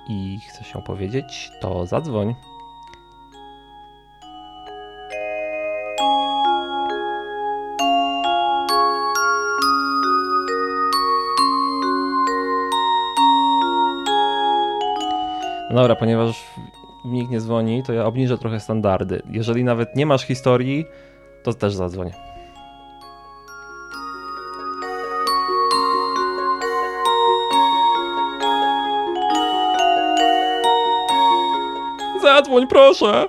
i 0.09 0.38
chcesz 0.49 0.66
się 0.66 0.83
powiedzieć, 0.83 1.50
to 1.61 1.87
zadzwoń. 1.87 2.35
No 15.71 15.81
dobra, 15.81 15.97
ponieważ 15.97 16.45
nikt 17.04 17.31
nie 17.31 17.40
dzwoni, 17.40 17.83
to 17.83 17.93
ja 17.93 18.07
obniżę 18.07 18.38
trochę 18.38 18.61
standardy. 18.61 19.23
Jeżeli 19.31 19.64
nawet 19.64 19.97
nie 19.97 20.07
masz 20.07 20.23
historii, 20.26 20.85
to 21.43 21.54
też 21.54 21.75
zadzwoń. 21.75 22.11
Zadzwoń, 32.35 32.67
proszę. 32.67 33.29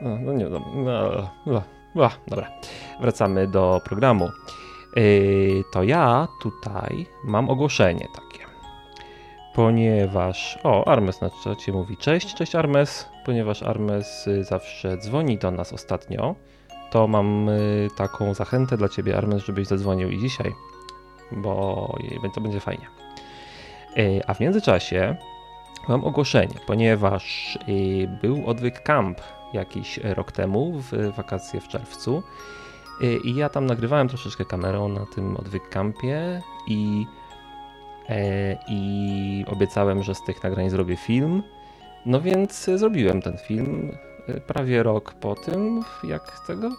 No, 0.00 0.18
no 0.20 0.32
nie, 0.32 0.48
no, 0.48 0.60
no, 0.74 1.28
no, 1.46 1.62
no, 1.94 2.10
dobra. 2.26 2.50
Wracamy 3.00 3.46
do 3.46 3.80
programu. 3.84 4.28
Yy, 4.96 5.64
to 5.72 5.82
ja 5.82 6.28
tutaj 6.42 7.06
mam 7.24 7.50
ogłoszenie 7.50 8.08
takie. 8.14 8.44
Ponieważ, 9.54 10.58
o, 10.64 10.88
Armes 10.88 11.20
na 11.20 11.30
czacie 11.44 11.72
mówi 11.72 11.96
cześć, 11.96 12.34
cześć 12.34 12.54
Armes, 12.54 13.08
ponieważ 13.24 13.62
Armes 13.62 14.26
y, 14.26 14.44
zawsze 14.44 14.96
dzwoni 14.96 15.38
do 15.38 15.50
nas 15.50 15.72
ostatnio, 15.72 16.34
to 16.90 17.08
mam 17.08 17.48
y, 17.48 17.88
taką 17.96 18.34
zachętę 18.34 18.76
dla 18.76 18.88
ciebie 18.88 19.16
Armes, 19.16 19.44
żebyś 19.44 19.66
zadzwonił 19.66 20.10
i 20.10 20.18
dzisiaj, 20.18 20.52
bo 21.32 21.98
to 22.34 22.40
będzie 22.40 22.60
fajnie. 22.60 22.86
Yy, 23.96 24.20
a 24.26 24.34
w 24.34 24.40
międzyczasie 24.40 25.16
Mam 25.88 26.04
ogłoszenie, 26.04 26.54
ponieważ 26.66 27.58
y, 27.68 28.08
był 28.22 28.46
odwyk 28.46 28.82
camp 28.82 29.20
jakiś 29.52 29.98
rok 29.98 30.32
temu, 30.32 30.72
w 30.72 31.14
wakacje 31.16 31.60
w 31.60 31.68
czerwcu. 31.68 32.22
Y, 33.02 33.18
I 33.24 33.34
ja 33.34 33.48
tam 33.48 33.66
nagrywałem 33.66 34.08
troszeczkę 34.08 34.44
kamerą 34.44 34.88
na 34.88 35.06
tym 35.06 35.36
odwyk 35.36 35.68
campie 35.68 36.42
i, 36.68 37.06
e, 38.08 38.56
i 38.68 39.44
obiecałem, 39.48 40.02
że 40.02 40.14
z 40.14 40.22
tych 40.22 40.42
nagrań 40.42 40.70
zrobię 40.70 40.96
film. 40.96 41.42
No 42.06 42.20
więc 42.20 42.64
zrobiłem 42.64 43.22
ten 43.22 43.38
film 43.38 43.92
prawie 44.46 44.82
rok 44.82 45.14
po 45.14 45.34
tym, 45.34 45.82
jak 46.04 46.40
tego. 46.46 46.70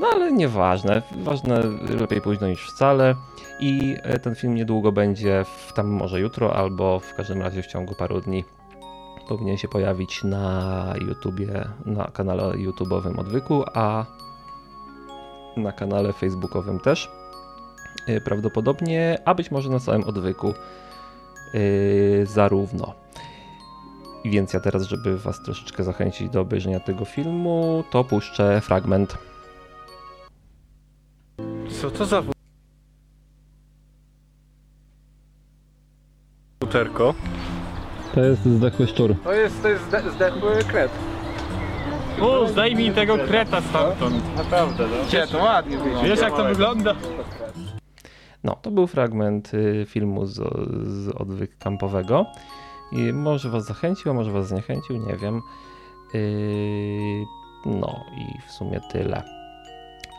No 0.00 0.06
ale 0.12 0.32
nieważne, 0.32 1.02
ważne 1.16 1.62
lepiej 2.00 2.20
późno 2.20 2.48
niż 2.48 2.70
wcale. 2.70 3.14
I 3.60 3.96
e, 4.02 4.18
ten 4.18 4.34
film 4.34 4.54
niedługo 4.54 4.92
będzie, 4.92 5.44
w, 5.44 5.72
tam 5.72 5.86
może 5.86 6.20
jutro, 6.20 6.56
albo 6.56 7.00
w 7.00 7.14
każdym 7.14 7.42
razie 7.42 7.62
w 7.62 7.66
ciągu 7.66 7.94
paru 7.94 8.20
dni 8.20 8.44
powinien 9.28 9.56
się 9.56 9.68
pojawić 9.68 10.24
na 10.24 10.94
YouTubie, 11.08 11.68
na 11.86 12.04
kanale 12.04 12.42
YouTube'owym 12.42 13.20
Odwyku, 13.20 13.64
a 13.74 14.04
na 15.56 15.72
kanale 15.72 16.12
Facebookowym 16.12 16.80
też 16.80 17.10
e, 18.06 18.20
prawdopodobnie, 18.20 19.18
a 19.24 19.34
być 19.34 19.50
może 19.50 19.70
na 19.70 19.80
całym 19.80 20.04
Odwyku 20.04 20.54
yy, 21.54 22.26
zarówno. 22.26 23.03
Więc 24.24 24.52
ja 24.52 24.60
teraz, 24.60 24.82
żeby 24.82 25.18
Was 25.18 25.42
troszeczkę 25.42 25.84
zachęcić 25.84 26.30
do 26.30 26.40
obejrzenia 26.40 26.80
tego 26.80 27.04
filmu, 27.04 27.84
to 27.90 28.04
puszczę 28.04 28.60
fragment. 28.60 29.18
Co 31.80 31.90
to 31.90 32.06
za 32.06 32.22
futerko? 36.64 37.14
To 38.14 38.20
jest 38.20 38.42
zdechły 38.44 38.86
szczur. 38.86 39.14
To 39.24 39.32
jest, 39.32 39.62
to 39.62 39.68
jest 39.68 39.84
zde- 39.84 40.10
zdechły 40.10 40.64
kret. 40.64 40.92
O, 42.20 42.48
zdejmij 42.48 42.90
tego 42.92 43.18
kreta 43.18 43.60
stamtąd. 43.60 44.36
Naprawdę, 44.36 44.86
no. 44.88 45.06
Gdzie, 45.08 45.26
to 45.26 45.38
ładnie 45.38 45.78
wyjdzie. 45.78 46.04
Wiesz 46.04 46.20
jak 46.20 46.36
to 46.36 46.44
wygląda? 46.44 46.94
No, 48.44 48.56
to 48.62 48.70
był 48.70 48.86
fragment 48.86 49.54
y, 49.54 49.86
filmu 49.88 50.26
z, 50.26 50.34
z 50.86 51.08
odwyk 51.08 51.58
kampowego. 51.58 52.26
I 52.92 53.12
może 53.12 53.50
was 53.50 53.64
zachęcił, 53.64 54.14
może 54.14 54.32
was 54.32 54.48
zniechęcił, 54.48 54.96
nie 54.96 55.16
wiem. 55.16 55.42
Yy, 56.14 57.26
no 57.66 58.04
i 58.16 58.40
w 58.48 58.50
sumie 58.52 58.80
tyle. 58.80 59.22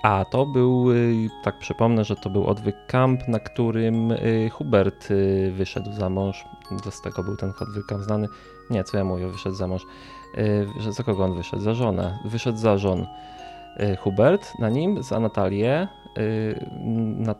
A 0.03 0.25
to 0.25 0.45
był, 0.45 0.91
y, 0.91 1.29
tak 1.43 1.59
przypomnę, 1.59 2.03
że 2.03 2.15
to 2.15 2.29
był 2.29 2.47
odwyk 2.47 2.75
kamp, 2.87 3.27
na 3.27 3.39
którym 3.39 4.11
y, 4.11 4.49
Hubert 4.53 5.07
wyszedł 5.51 5.91
za 5.91 6.09
mąż. 6.09 6.45
Z 6.89 7.01
tego 7.01 7.23
był 7.23 7.35
ten 7.35 7.53
odwyk 7.59 7.85
kamp 7.85 8.03
znany. 8.03 8.27
Nie, 8.69 8.83
co 8.83 8.97
ja 8.97 9.03
mówię, 9.03 9.27
wyszedł 9.27 9.55
za 9.55 9.67
mąż. 9.67 9.85
Za 10.89 11.03
kogo 11.03 11.23
on 11.23 11.35
wyszedł? 11.35 11.63
Za 11.63 11.73
żonę. 11.73 12.19
Wyszedł 12.25 12.57
za 12.57 12.77
żon 12.77 13.07
Hubert 13.99 14.59
na 14.59 14.69
nim, 14.69 15.03
za 15.03 15.19
Natalię. 15.19 15.87
Y, 16.17 16.65
na, 17.17 17.31
y, 17.31 17.35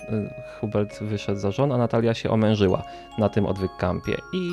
Hubert 0.60 1.00
wyszedł 1.00 1.40
za 1.40 1.52
żon, 1.52 1.72
a 1.72 1.78
Natalia 1.78 2.14
się 2.14 2.30
omężyła 2.30 2.84
na 3.18 3.30
tym 3.30 3.46
odwyk 3.46 3.72
kampie. 3.78 4.18
I 4.34 4.50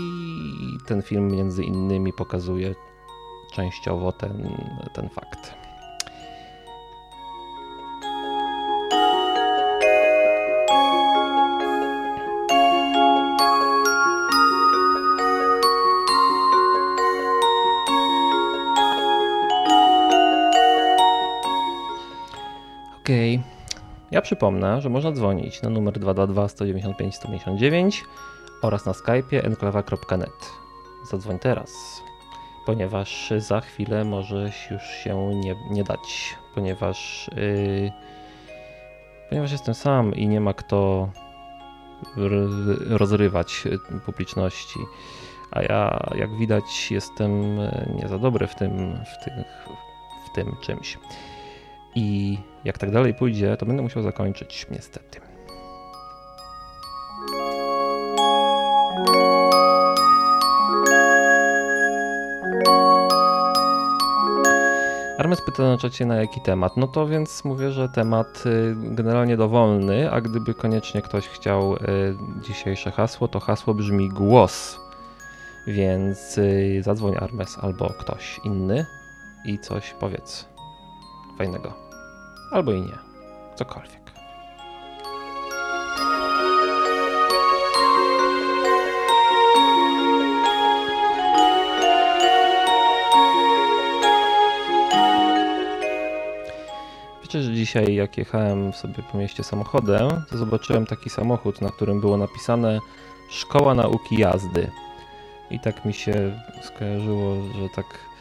ten 0.87 1.03
film 1.03 1.29
między 1.29 1.65
innymi 1.65 2.13
pokazuje 2.13 2.75
częściowo 3.53 4.13
ten, 4.13 4.49
ten 4.95 5.09
fakt. 5.09 5.62
Przypomnę, 24.23 24.81
że 24.81 24.89
można 24.89 25.13
dzwonić 25.13 25.63
na 25.63 25.71
numer 25.71 25.99
222 25.99 26.49
195 26.49 27.15
159 27.15 28.05
oraz 28.63 28.87
na 28.87 28.93
skype'ie 28.93 29.47
enklawa.net. 29.47 30.51
Zadzwoń 31.11 31.39
teraz, 31.39 32.03
ponieważ 32.67 33.33
za 33.39 33.61
chwilę 33.61 34.05
może 34.05 34.51
już 34.71 34.83
się 34.83 35.35
nie, 35.35 35.57
nie 35.71 35.85
dać, 35.85 36.37
ponieważ, 36.55 37.31
yy, 37.37 37.93
ponieważ 39.29 39.53
jestem 39.53 39.75
sam 39.75 40.15
i 40.15 40.29
nie 40.29 40.41
ma 40.41 40.55
kto 40.55 41.09
rozrywać 42.89 43.65
publiczności. 44.07 44.81
A 45.51 45.63
ja, 45.63 46.01
jak 46.15 46.37
widać, 46.37 46.91
jestem 46.91 47.57
nie 47.95 48.09
za 48.09 48.19
dobry 48.19 48.47
w 48.47 48.55
tym, 48.55 48.99
w, 49.05 49.25
tych, 49.25 49.69
w 50.27 50.35
tym 50.35 50.57
czymś. 50.61 50.99
I 51.95 52.39
jak 52.65 52.79
tak 52.79 52.91
dalej 52.91 53.15
pójdzie, 53.15 53.57
to 53.57 53.67
będę 53.67 53.83
musiał 53.83 54.03
zakończyć, 54.03 54.67
niestety. 54.71 55.21
Armes 65.19 65.41
pyta 65.41 65.63
na 65.63 65.79
czacie 65.79 66.07
na 66.07 66.17
jaki 66.17 66.41
temat. 66.41 66.77
No 66.77 66.87
to 66.87 67.07
więc 67.07 67.45
mówię, 67.45 67.73
że 67.73 67.89
temat 67.89 68.45
y, 68.47 68.75
generalnie 68.77 69.37
dowolny, 69.37 70.11
a 70.13 70.21
gdyby 70.21 70.55
koniecznie 70.55 71.03
ktoś 71.03 71.29
chciał 71.29 71.75
y, 71.75 71.79
dzisiejsze 72.49 72.91
hasło, 72.91 73.29
to 73.29 73.41
hasło 73.41 73.75
brzmi 73.75 74.09
głos. 74.09 74.81
Więc 75.67 76.39
y, 76.39 76.81
zadzwoń 76.85 77.17
Armes 77.21 77.59
albo 77.61 77.89
ktoś 77.89 78.41
inny 78.45 78.87
i 79.45 79.59
coś 79.59 79.95
powiedz 80.01 80.49
fajnego. 81.39 81.82
Albo 82.53 82.73
i 82.73 82.81
nie. 82.81 82.99
Cokolwiek. 83.55 84.03
Wiecie, 97.23 97.43
że 97.43 97.55
dzisiaj 97.55 97.95
jak 97.95 98.19
jechałem 98.19 98.73
sobie 98.73 99.03
po 99.13 99.19
mieście 99.19 99.45
samochodem, 99.45 100.11
to 100.31 100.39
zobaczyłem 100.39 100.87
taki 100.87 101.11
samochód, 101.11 101.61
na 101.61 101.71
którym 101.71 102.01
było 102.01 102.17
napisane 102.17 102.79
Szkoła 103.31 103.75
Nauki 103.75 104.17
Jazdy. 104.17 104.71
I 105.51 105.61
tak 105.61 105.85
mi 105.85 105.95
się 105.95 106.41
skojarzyło, 106.63 107.35
że 107.35 107.69
tak 107.69 108.12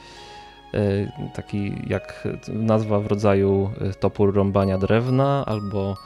taki 1.33 1.73
jak 1.87 2.27
nazwa 2.47 2.99
w 2.99 3.07
rodzaju 3.07 3.71
e, 3.81 3.93
topór 3.93 4.35
rąbania 4.35 4.77
drewna 4.77 5.43
albo 5.45 5.97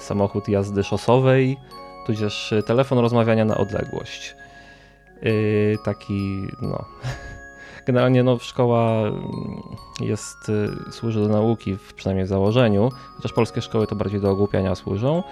samochód 0.00 0.48
jazdy 0.48 0.84
szosowej, 0.84 1.56
tudzież 2.06 2.54
telefon 2.66 2.98
rozmawiania 2.98 3.44
na 3.44 3.56
odległość. 3.56 4.36
Taki, 5.84 6.46
no. 6.62 6.84
Generalnie 7.86 8.22
no, 8.22 8.38
szkoła 8.38 9.00
mm, 9.00 9.22
jest, 10.00 10.48
y, 10.88 10.92
służy 10.92 11.20
do 11.20 11.28
nauki, 11.28 11.76
przynajmniej 11.96 12.26
w 12.26 12.28
założeniu, 12.28 12.90
chociaż 13.16 13.32
polskie 13.32 13.62
szkoły 13.62 13.86
to 13.86 13.96
bardziej 13.96 14.20
do 14.20 14.30
ogłupiania 14.30 14.74
służą. 14.74 15.22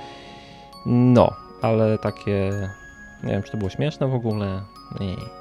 No, 0.87 1.33
ale 1.63 1.99
takie, 1.99 2.53
nie 3.25 3.31
wiem, 3.31 3.43
czy 3.43 3.53
to 3.53 3.59
było 3.59 3.71
śmieszne 3.71 4.09
w 4.09 4.15
ogóle. 4.15 4.63
Nie. 5.01 5.40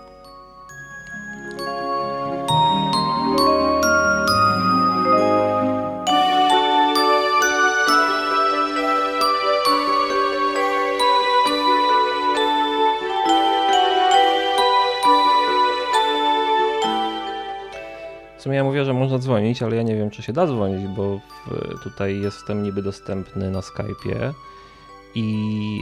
Dzwonić, 19.30 19.64
ale 19.64 19.76
ja 19.76 19.84
nie 19.84 19.96
wiem, 19.96 20.10
czy 20.10 20.22
się 20.22 20.34
da 20.34 20.48
dzwonić, 20.48 20.88
bo 20.88 21.20
tutaj 21.84 22.20
jestem 22.20 22.64
niby 22.64 22.82
dostępny 22.82 23.52
na 23.52 23.60
Skype'ie 23.60 24.34
i 25.16 25.82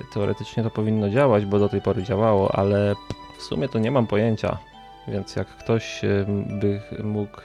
e, 0.00 0.04
teoretycznie 0.14 0.62
to 0.62 0.70
powinno 0.70 1.10
działać, 1.10 1.46
bo 1.46 1.58
do 1.58 1.68
tej 1.68 1.82
pory 1.82 2.02
działało, 2.02 2.54
ale 2.54 2.94
w 3.38 3.42
sumie 3.42 3.68
to 3.68 3.78
nie 3.78 3.90
mam 3.90 4.06
pojęcia. 4.06 4.58
Więc 5.08 5.36
jak 5.36 5.48
ktoś 5.48 6.02
by 6.60 6.80
mógł, 7.04 7.40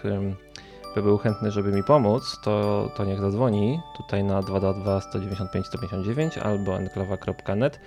by 0.95 1.01
był 1.01 1.17
chętny, 1.17 1.51
żeby 1.51 1.71
mi 1.71 1.83
pomóc, 1.83 2.39
to, 2.43 2.89
to 2.97 3.05
niech 3.05 3.19
zadzwoni 3.19 3.79
tutaj 3.97 4.23
na 4.23 4.41
222 4.41 5.01
195 5.01 5.67
159 5.67 6.37
albo 6.37 6.77
enklawa.net 6.77 7.79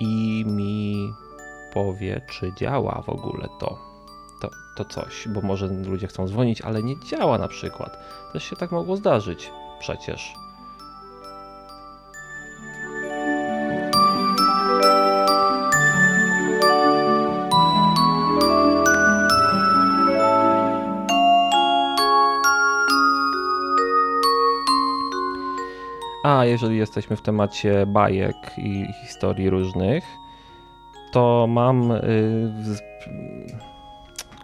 i 0.00 0.44
mi 0.46 1.12
powie, 1.74 2.20
czy 2.30 2.52
działa 2.56 3.02
w 3.06 3.08
ogóle 3.08 3.48
to 3.60 3.87
to, 4.40 4.50
to 4.76 4.84
coś, 4.84 5.28
bo 5.28 5.40
może 5.40 5.66
ludzie 5.66 6.06
chcą 6.06 6.28
dzwonić, 6.28 6.60
ale 6.60 6.82
nie 6.82 7.00
działa 7.00 7.38
na 7.38 7.48
przykład. 7.48 7.98
Też 8.32 8.44
się 8.44 8.56
tak 8.56 8.72
mogło 8.72 8.96
zdarzyć 8.96 9.52
przecież. 9.80 10.34
A 26.24 26.44
jeżeli 26.44 26.76
jesteśmy 26.76 27.16
w 27.16 27.22
temacie 27.22 27.86
bajek 27.86 28.36
i 28.58 28.86
historii 29.02 29.50
różnych, 29.50 30.04
to 31.12 31.46
mam. 31.48 31.92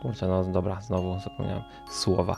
Kurczę, 0.05 0.29
no 0.29 0.45
dobra, 0.45 0.81
znowu 0.81 1.19
zapomniałem 1.19 1.63
słowa. 1.91 2.37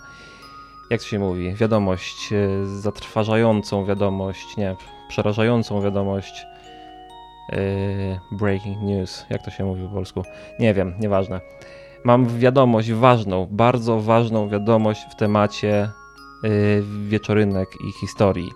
Jak 0.91 1.03
się 1.03 1.19
mówi? 1.19 1.55
Wiadomość, 1.55 2.33
y, 2.33 2.81
zatrważającą 2.81 3.85
wiadomość, 3.85 4.57
nie, 4.57 4.77
przerażającą 5.09 5.83
wiadomość. 5.83 6.47
y, 7.53 8.21
breaking 8.33 8.83
news, 8.83 9.27
jak 9.31 9.43
to 9.43 9.51
się 9.51 9.65
mówi 9.65 9.83
po 9.83 9.89
polsku? 9.89 10.23
Nie 10.59 10.75
wiem, 10.75 10.95
nieważne. 11.01 11.41
Mam 12.05 12.39
wiadomość 12.39 12.93
ważną, 12.93 13.47
bardzo 13.51 14.01
ważną 14.01 14.49
wiadomość 14.49 15.01
w 15.11 15.17
temacie 15.17 15.91
y, 16.45 16.83
wieczorynek 17.09 17.69
i 17.89 17.93
historii. 18.01 18.51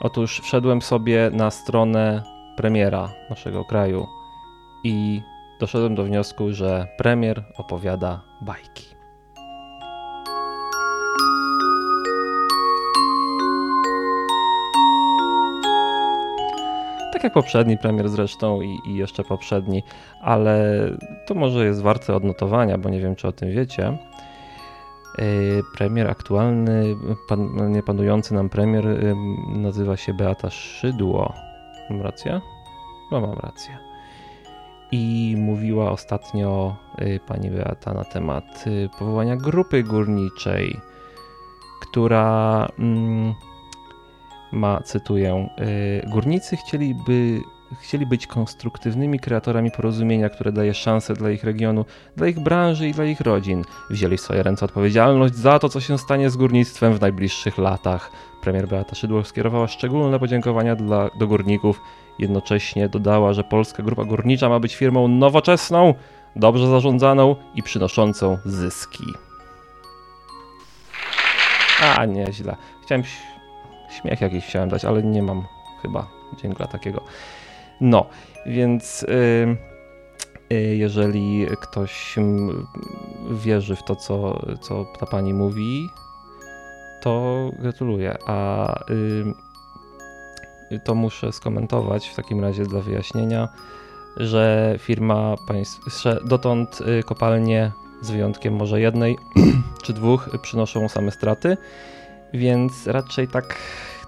Otóż 0.00 0.40
wszedłem 0.40 0.82
sobie 0.82 1.30
na 1.32 1.50
stronę 1.50 2.22
premiera 2.56 3.12
naszego 3.30 3.64
kraju 3.64 4.06
i 4.84 5.22
doszedłem 5.62 5.94
do 5.94 6.04
wniosku, 6.04 6.52
że 6.52 6.86
premier 6.96 7.44
opowiada 7.56 8.22
bajki. 8.40 8.86
Tak 17.12 17.24
jak 17.24 17.32
poprzedni 17.32 17.78
premier 17.78 18.08
zresztą 18.08 18.62
i, 18.62 18.80
i 18.86 18.94
jeszcze 18.94 19.24
poprzedni, 19.24 19.82
ale 20.22 20.80
to 21.26 21.34
może 21.34 21.64
jest 21.64 21.82
warte 21.82 22.16
odnotowania, 22.16 22.78
bo 22.78 22.88
nie 22.88 23.00
wiem, 23.00 23.16
czy 23.16 23.28
o 23.28 23.32
tym 23.32 23.50
wiecie. 23.50 23.98
Yy, 25.18 25.24
Premier 25.74 26.10
aktualny, 26.10 26.96
pan, 27.28 27.72
nie 27.72 27.82
panujący 27.82 28.34
nam 28.34 28.48
premier 28.48 28.84
yy, 28.84 29.14
nazywa 29.48 29.96
się 29.96 30.14
Beata 30.14 30.50
Szydło. 30.50 31.34
Mam 31.90 32.02
rację? 32.02 32.40
No 33.12 33.20
mam 33.20 33.38
rację. 33.38 33.91
I 34.92 35.34
mówiła 35.38 35.90
ostatnio 35.90 36.76
yy, 36.98 37.20
pani 37.26 37.50
Beata 37.50 37.94
na 37.94 38.04
temat 38.04 38.66
yy, 38.66 38.88
powołania 38.98 39.36
grupy 39.36 39.82
górniczej, 39.82 40.80
która 41.82 42.68
mm, 42.78 43.34
ma, 44.52 44.80
cytuję, 44.80 45.48
yy, 46.04 46.10
górnicy 46.10 46.56
chcieliby 46.56 47.42
chcieli 47.80 48.06
być 48.06 48.26
konstruktywnymi 48.26 49.20
kreatorami 49.20 49.70
porozumienia, 49.70 50.28
które 50.28 50.52
daje 50.52 50.74
szansę 50.74 51.14
dla 51.14 51.30
ich 51.30 51.44
regionu, 51.44 51.84
dla 52.16 52.26
ich 52.26 52.40
branży 52.40 52.88
i 52.88 52.92
dla 52.92 53.04
ich 53.04 53.20
rodzin. 53.20 53.64
Wzięli 53.90 54.16
w 54.16 54.20
swoje 54.20 54.42
ręce 54.42 54.64
odpowiedzialność 54.64 55.34
za 55.34 55.58
to, 55.58 55.68
co 55.68 55.80
się 55.80 55.98
stanie 55.98 56.30
z 56.30 56.36
górnictwem 56.36 56.94
w 56.94 57.00
najbliższych 57.00 57.58
latach. 57.58 58.10
Premier 58.42 58.68
Beata 58.68 58.94
Szydło 58.94 59.24
skierowała 59.24 59.68
szczególne 59.68 60.18
podziękowania 60.18 60.76
dla, 60.76 61.10
do 61.18 61.26
górników. 61.26 61.80
Jednocześnie 62.22 62.88
dodała, 62.88 63.32
że 63.32 63.44
Polska 63.44 63.82
Grupa 63.82 64.04
Górnicza 64.04 64.48
ma 64.48 64.60
być 64.60 64.76
firmą 64.76 65.08
nowoczesną, 65.08 65.94
dobrze 66.36 66.68
zarządzaną 66.68 67.36
i 67.54 67.62
przynoszącą 67.62 68.38
zyski. 68.44 69.04
A, 71.80 72.04
nieźle. 72.04 72.56
Chciałem 72.82 73.04
śmiech 73.90 74.20
jakiś 74.20 74.44
chciałem 74.44 74.68
dać, 74.68 74.84
ale 74.84 75.02
nie 75.02 75.22
mam 75.22 75.44
chyba 75.82 76.06
dźwiękla 76.38 76.66
takiego. 76.66 77.04
No, 77.80 78.06
więc 78.46 79.02
y, 79.02 79.56
y, 80.52 80.76
jeżeli 80.76 81.46
ktoś 81.60 82.16
wierzy 83.30 83.76
w 83.76 83.82
to, 83.82 83.96
co, 83.96 84.46
co 84.60 84.86
ta 85.00 85.06
pani 85.06 85.34
mówi, 85.34 85.88
to 87.00 87.50
gratuluję. 87.58 88.16
A 88.26 88.74
y, 88.90 89.51
to 90.84 90.94
muszę 90.94 91.32
skomentować 91.32 92.08
w 92.08 92.16
takim 92.16 92.40
razie 92.40 92.64
dla 92.64 92.80
wyjaśnienia, 92.80 93.48
że 94.16 94.74
firma 94.78 95.36
dotąd 96.24 96.78
kopalnie 97.06 97.70
z 98.00 98.10
wyjątkiem 98.10 98.54
może 98.54 98.80
jednej 98.80 99.18
czy 99.82 99.92
dwóch 99.92 100.28
przynoszą 100.42 100.88
same 100.88 101.10
straty, 101.10 101.56
więc 102.34 102.86
raczej 102.86 103.28
tak 103.28 103.56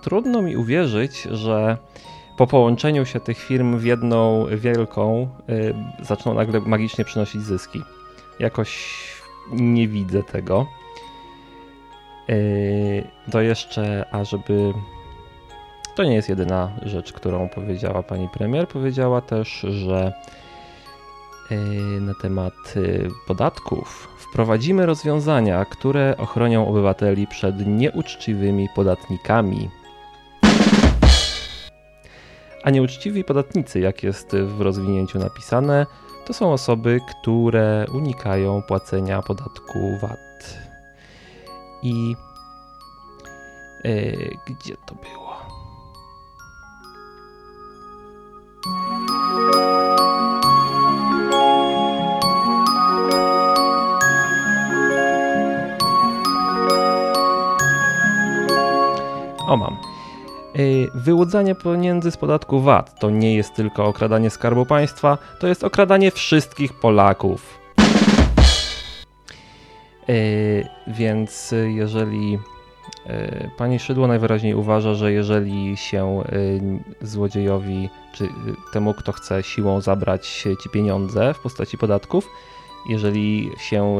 trudno 0.02 0.42
mi 0.42 0.56
uwierzyć, 0.56 1.22
że 1.22 1.78
po 2.36 2.46
połączeniu 2.46 3.06
się 3.06 3.20
tych 3.20 3.38
firm 3.38 3.78
w 3.78 3.84
jedną 3.84 4.46
wielką 4.56 5.28
y, 5.48 5.74
zaczną 6.04 6.34
nagle 6.34 6.60
magicznie 6.60 7.04
przynosić 7.04 7.42
zyski. 7.42 7.82
Jakoś 8.38 8.98
nie 9.52 9.88
widzę 9.88 10.22
tego. 10.22 10.66
Y, 12.30 13.04
to 13.30 13.40
jeszcze, 13.40 14.06
a 14.12 14.24
żeby. 14.24 14.72
To 15.94 16.04
nie 16.04 16.14
jest 16.14 16.28
jedyna 16.28 16.70
rzecz, 16.82 17.12
którą 17.12 17.48
powiedziała 17.48 18.02
pani 18.02 18.28
premier. 18.28 18.68
Powiedziała 18.68 19.20
też, 19.20 19.48
że 19.60 20.12
y, 21.50 21.56
na 22.00 22.12
temat 22.22 22.54
y, 22.76 23.08
podatków 23.26 24.08
wprowadzimy 24.18 24.86
rozwiązania, 24.86 25.64
które 25.64 26.14
ochronią 26.18 26.68
obywateli 26.68 27.26
przed 27.26 27.66
nieuczciwymi 27.66 28.68
podatnikami. 28.74 29.70
A 32.62 32.70
nieuczciwi 32.70 33.24
podatnicy, 33.24 33.80
jak 33.80 34.02
jest 34.02 34.36
w 34.36 34.60
rozwinięciu 34.60 35.18
napisane, 35.18 35.86
to 36.26 36.32
są 36.32 36.52
osoby, 36.52 37.00
które 37.10 37.86
unikają 37.94 38.62
płacenia 38.62 39.22
podatku 39.22 39.78
VAT. 40.00 40.58
I 41.82 42.16
yy, 43.84 44.36
gdzie 44.46 44.76
to 44.86 44.94
było? 44.94 45.23
O, 48.66 48.70
mam. 59.56 59.76
Y, 60.58 60.88
wyłudzanie 60.94 61.54
pieniędzy 61.54 62.10
z 62.10 62.16
podatku 62.16 62.60
VAT 62.60 63.00
to 63.00 63.10
nie 63.10 63.36
jest 63.36 63.54
tylko 63.54 63.84
okradanie 63.84 64.30
skarbu 64.30 64.66
państwa, 64.66 65.18
to 65.38 65.46
jest 65.46 65.64
okradanie 65.64 66.10
wszystkich 66.10 66.72
Polaków. 66.72 67.58
Yy, 70.08 70.68
więc 70.86 71.54
jeżeli 71.66 72.32
yy, 72.32 72.53
pani 73.58 73.78
Szydło 73.78 74.06
najwyraźniej 74.06 74.54
uważa, 74.54 74.94
że 74.94 75.12
jeżeli 75.12 75.76
się 75.76 76.22
yy, 77.00 77.06
złodziejowi 77.08 77.90
czy 78.12 78.28
temu, 78.72 78.94
kto 78.94 79.12
chce 79.12 79.42
siłą 79.42 79.80
zabrać 79.80 80.46
ci 80.62 80.70
pieniądze 80.70 81.34
w 81.34 81.38
postaci 81.38 81.78
podatków, 81.78 82.28
jeżeli 82.88 83.50
się 83.58 83.96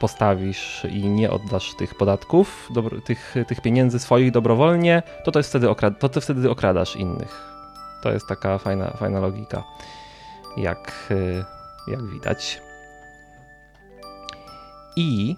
postawisz 0.00 0.86
i 0.90 1.08
nie 1.08 1.30
oddasz 1.30 1.74
tych 1.74 1.94
podatków, 1.94 2.68
tych, 3.04 3.34
tych 3.48 3.60
pieniędzy 3.60 3.98
swoich 3.98 4.30
dobrowolnie, 4.30 5.02
to, 5.24 5.32
to, 5.32 5.38
jest 5.38 5.50
wtedy 5.50 5.66
okrad- 5.66 5.98
to 5.98 6.08
ty 6.08 6.20
wtedy 6.20 6.50
okradasz 6.50 6.96
innych. 6.96 7.52
To 8.02 8.12
jest 8.12 8.26
taka 8.26 8.58
fajna, 8.58 8.90
fajna 8.90 9.20
logika, 9.20 9.64
jak, 10.56 11.14
jak 11.88 12.06
widać. 12.06 12.60
I 14.96 15.34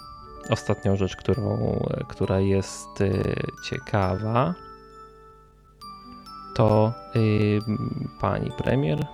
ostatnią 0.49 0.97
rzecz, 0.97 1.17
którą, 1.17 1.79
która 2.09 2.41
jest 2.41 3.01
y, 3.01 3.35
ciekawa, 3.65 4.55
to 6.55 6.93
pani 8.21 8.51
premier 8.59 9.07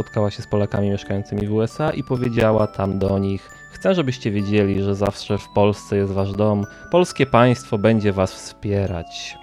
spotkała 0.00 0.30
się 0.30 0.42
z 0.42 0.46
Polakami 0.46 0.90
mieszkającymi 0.90 1.46
w 1.46 1.52
USA 1.52 1.90
i 1.90 2.02
powiedziała 2.04 2.66
tam 2.66 2.98
do 2.98 3.18
nich: 3.18 3.50
Chcę, 3.72 3.94
żebyście 3.94 4.30
wiedzieli, 4.30 4.82
że 4.82 4.94
zawsze 4.94 5.38
w 5.38 5.48
Polsce 5.48 5.96
jest 5.96 6.12
wasz 6.12 6.32
dom. 6.32 6.66
Polskie 6.90 7.26
państwo 7.26 7.78
będzie 7.78 8.12
was 8.12 8.32
wspierać. 8.32 9.38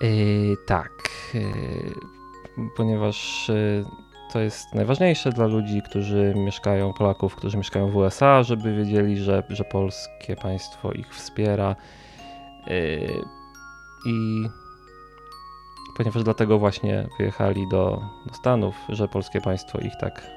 Yy, 0.00 0.56
tak, 0.66 0.90
yy, 1.34 1.42
ponieważ 2.76 3.48
yy, 3.48 3.84
to 4.32 4.40
jest 4.40 4.74
najważniejsze 4.74 5.32
dla 5.32 5.46
ludzi, 5.46 5.82
którzy 5.82 6.32
mieszkają, 6.36 6.92
Polaków, 6.92 7.36
którzy 7.36 7.56
mieszkają 7.56 7.90
w 7.90 7.96
USA, 7.96 8.42
żeby 8.42 8.76
wiedzieli, 8.76 9.16
że, 9.16 9.42
że 9.48 9.64
polskie 9.64 10.36
państwo 10.36 10.92
ich 10.92 11.14
wspiera. 11.14 11.76
Yy, 12.66 13.24
I 14.06 14.46
ponieważ 15.96 16.24
dlatego 16.24 16.58
właśnie 16.58 17.08
wyjechali 17.18 17.68
do, 17.68 18.02
do 18.26 18.34
Stanów, 18.34 18.74
że 18.88 19.08
polskie 19.08 19.40
państwo 19.40 19.78
ich 19.78 19.92
tak, 20.00 20.30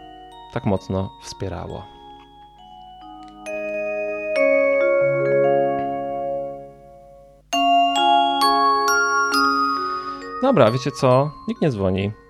tak 0.53 0.65
mocno 0.65 1.11
wspierało. 1.21 1.85
Dobra, 10.41 10.71
wiecie 10.71 10.91
co? 10.91 11.31
Nikt 11.47 11.61
nie 11.61 11.69
dzwoni. 11.69 12.20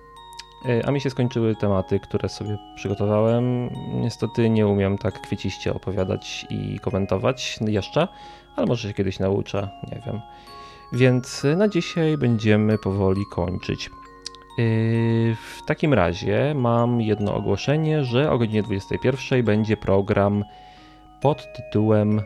Y, 0.66 0.86
a 0.86 0.90
mi 0.90 1.00
się 1.00 1.10
skończyły 1.10 1.56
tematy, 1.56 2.00
które 2.00 2.28
sobie 2.28 2.58
przygotowałem. 2.74 3.70
Niestety 4.00 4.50
nie 4.50 4.66
umiem 4.66 4.98
tak 4.98 5.20
kwieciście 5.20 5.74
opowiadać 5.74 6.46
i 6.50 6.80
komentować 6.80 7.58
jeszcze, 7.60 8.08
ale 8.56 8.66
może 8.66 8.88
się 8.88 8.94
kiedyś 8.94 9.18
nauczę, 9.18 9.68
nie 9.92 10.00
wiem. 10.06 10.20
Więc 10.92 11.46
na 11.56 11.68
dzisiaj 11.68 12.18
będziemy 12.18 12.78
powoli 12.78 13.22
kończyć. 13.30 13.90
Yy, 14.58 15.34
w 15.34 15.66
takim 15.66 15.94
razie 15.94 16.54
mam 16.56 17.00
jedno 17.00 17.34
ogłoszenie, 17.34 18.04
że 18.04 18.30
o 18.30 18.38
godzinie 18.38 18.62
21 18.62 19.44
będzie 19.44 19.76
program 19.76 20.44
pod 21.20 21.52
tytułem 21.52 22.22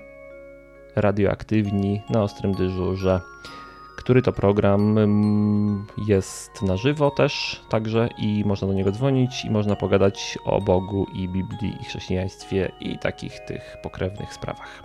Radioaktywni 0.96 2.02
na 2.10 2.22
ostrym 2.22 2.52
dyżurze, 2.52 3.20
który 4.06 4.22
to 4.22 4.32
program 4.32 4.98
mm, 4.98 5.86
jest 6.06 6.62
na 6.62 6.76
żywo 6.76 7.10
też 7.10 7.62
także 7.68 8.08
i 8.18 8.44
można 8.44 8.68
do 8.68 8.74
niego 8.74 8.92
dzwonić 8.92 9.44
i 9.44 9.50
można 9.50 9.76
pogadać 9.76 10.38
o 10.44 10.60
Bogu 10.60 11.06
i 11.14 11.28
Biblii 11.28 11.76
i 11.80 11.84
chrześcijaństwie 11.84 12.72
i 12.80 12.98
takich 12.98 13.40
tych 13.40 13.76
pokrewnych 13.82 14.32
sprawach. 14.32 14.82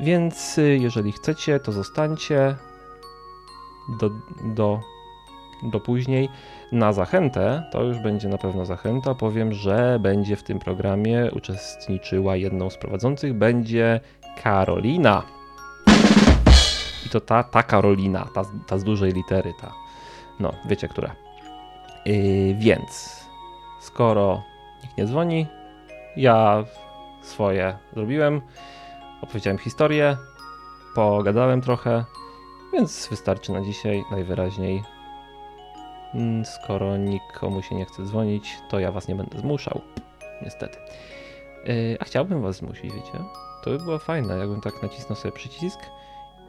Więc 0.00 0.58
y, 0.58 0.78
jeżeli 0.80 1.12
chcecie, 1.12 1.60
to 1.60 1.72
zostańcie 1.72 2.56
do, 4.00 4.10
do, 4.54 4.80
do 5.62 5.80
później. 5.80 6.28
Na 6.72 6.92
zachętę, 6.92 7.62
to 7.72 7.82
już 7.82 7.98
będzie 7.98 8.28
na 8.28 8.38
pewno 8.38 8.66
zachęta, 8.66 9.14
powiem, 9.14 9.52
że 9.52 9.98
będzie 10.00 10.36
w 10.36 10.42
tym 10.42 10.58
programie 10.58 11.30
uczestniczyła 11.32 12.36
jedną 12.36 12.70
z 12.70 12.76
prowadzących, 12.76 13.34
będzie 13.34 14.00
Karolina. 14.42 15.37
I 17.08 17.10
to 17.10 17.20
ta, 17.20 17.42
ta 17.42 17.62
Karolina, 17.62 18.28
ta, 18.34 18.42
ta 18.66 18.78
z 18.78 18.84
dużej 18.84 19.12
litery, 19.12 19.54
ta. 19.60 19.72
No, 20.40 20.52
wiecie, 20.64 20.88
która. 20.88 21.14
Yy, 22.06 22.54
więc, 22.54 23.24
skoro 23.80 24.42
nikt 24.82 24.98
nie 24.98 25.06
dzwoni, 25.06 25.46
ja 26.16 26.64
swoje 27.22 27.78
zrobiłem, 27.92 28.40
opowiedziałem 29.22 29.58
historię, 29.58 30.16
pogadałem 30.94 31.60
trochę, 31.60 32.04
więc 32.72 33.08
wystarczy 33.10 33.52
na 33.52 33.60
dzisiaj 33.60 34.04
najwyraźniej. 34.10 34.82
Mm, 36.14 36.44
Skoro 36.44 36.96
nikomu 36.96 37.62
się 37.62 37.74
nie 37.74 37.84
chce 37.84 38.04
dzwonić, 38.04 38.58
to 38.68 38.78
ja 38.78 38.92
was 38.92 39.08
nie 39.08 39.14
będę 39.14 39.38
zmuszał. 39.38 39.80
Niestety. 40.42 40.78
Yy, 41.64 41.96
a 42.00 42.04
chciałbym 42.04 42.42
was 42.42 42.56
zmusić, 42.56 42.92
wiecie? 42.94 43.18
To 43.64 43.70
by 43.70 43.78
było 43.78 43.98
fajne, 43.98 44.38
jakbym 44.38 44.60
tak 44.60 44.82
nacisnął 44.82 45.16
sobie 45.16 45.32
przycisk 45.32 45.80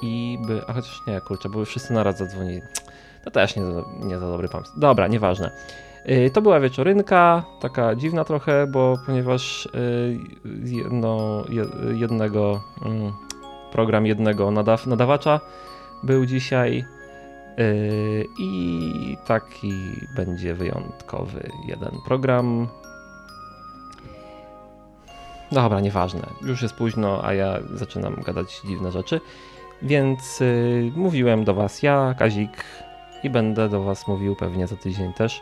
i 0.02 0.40
by. 0.48 0.62
A 0.68 0.74
chociaż 0.74 1.02
nie, 1.08 1.22
kurczę, 1.22 1.50
bo 1.50 1.60
by 1.60 1.66
wszyscy 1.66 1.94
naraz 1.94 2.18
zadzwonili. 2.18 2.62
To 3.24 3.32
też 3.32 3.56
nie 3.56 3.66
za, 3.66 3.84
nie 4.04 4.20
za 4.20 4.28
dobry 4.28 4.48
pomysł. 4.50 4.72
Dobra, 4.78 5.08
nieważne. 5.08 5.52
Yy, 6.06 6.30
To 6.32 6.42
była 6.42 6.60
wieczorynka, 6.60 7.44
taka 7.62 7.96
dziwna 7.96 8.24
trochę, 8.24 8.68
bo 8.68 8.98
ponieważ 9.06 9.70
yy, 10.46 10.78
jedno, 10.84 11.44
je- 11.50 11.98
jednego 11.98 12.62
mm, 12.86 13.14
program 13.72 14.06
jednego 14.06 14.52
nadaw, 14.52 14.88
nadawacza 14.88 15.40
był 16.04 16.26
dzisiaj 16.26 16.86
yy, 17.58 18.26
i 18.40 19.18
taki 19.28 19.74
będzie 20.16 20.54
wyjątkowy 20.54 21.50
jeden 21.68 21.92
program. 22.06 22.68
Dobra, 25.52 25.80
nieważne. 25.80 26.22
Już 26.42 26.62
jest 26.62 26.76
późno, 26.76 27.24
a 27.26 27.34
ja 27.34 27.60
zaczynam 27.74 28.16
gadać 28.16 28.62
dziwne 28.66 28.92
rzeczy. 28.92 29.22
Więc 29.82 30.40
yy, 30.40 30.92
mówiłem 30.96 31.44
do 31.44 31.54
Was 31.54 31.84
ja, 31.84 32.16
Kazik, 32.20 32.64
i 33.24 33.30
będę 33.30 33.70
do 33.70 33.84
Was 33.84 34.08
mówił 34.08 34.36
pewnie 34.36 34.68
za 34.68 34.76
tydzień 34.76 35.14
też. 35.14 35.42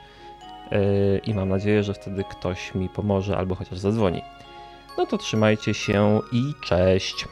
Yy, 0.71 1.21
I 1.25 1.33
mam 1.33 1.49
nadzieję, 1.49 1.83
że 1.83 1.93
wtedy 1.93 2.23
ktoś 2.23 2.75
mi 2.75 2.89
pomoże 2.89 3.37
albo 3.37 3.55
chociaż 3.55 3.79
zadzwoni. 3.79 4.21
No 4.97 5.05
to 5.05 5.17
trzymajcie 5.17 5.73
się 5.73 6.21
i 6.31 6.53
cześć. 6.63 7.25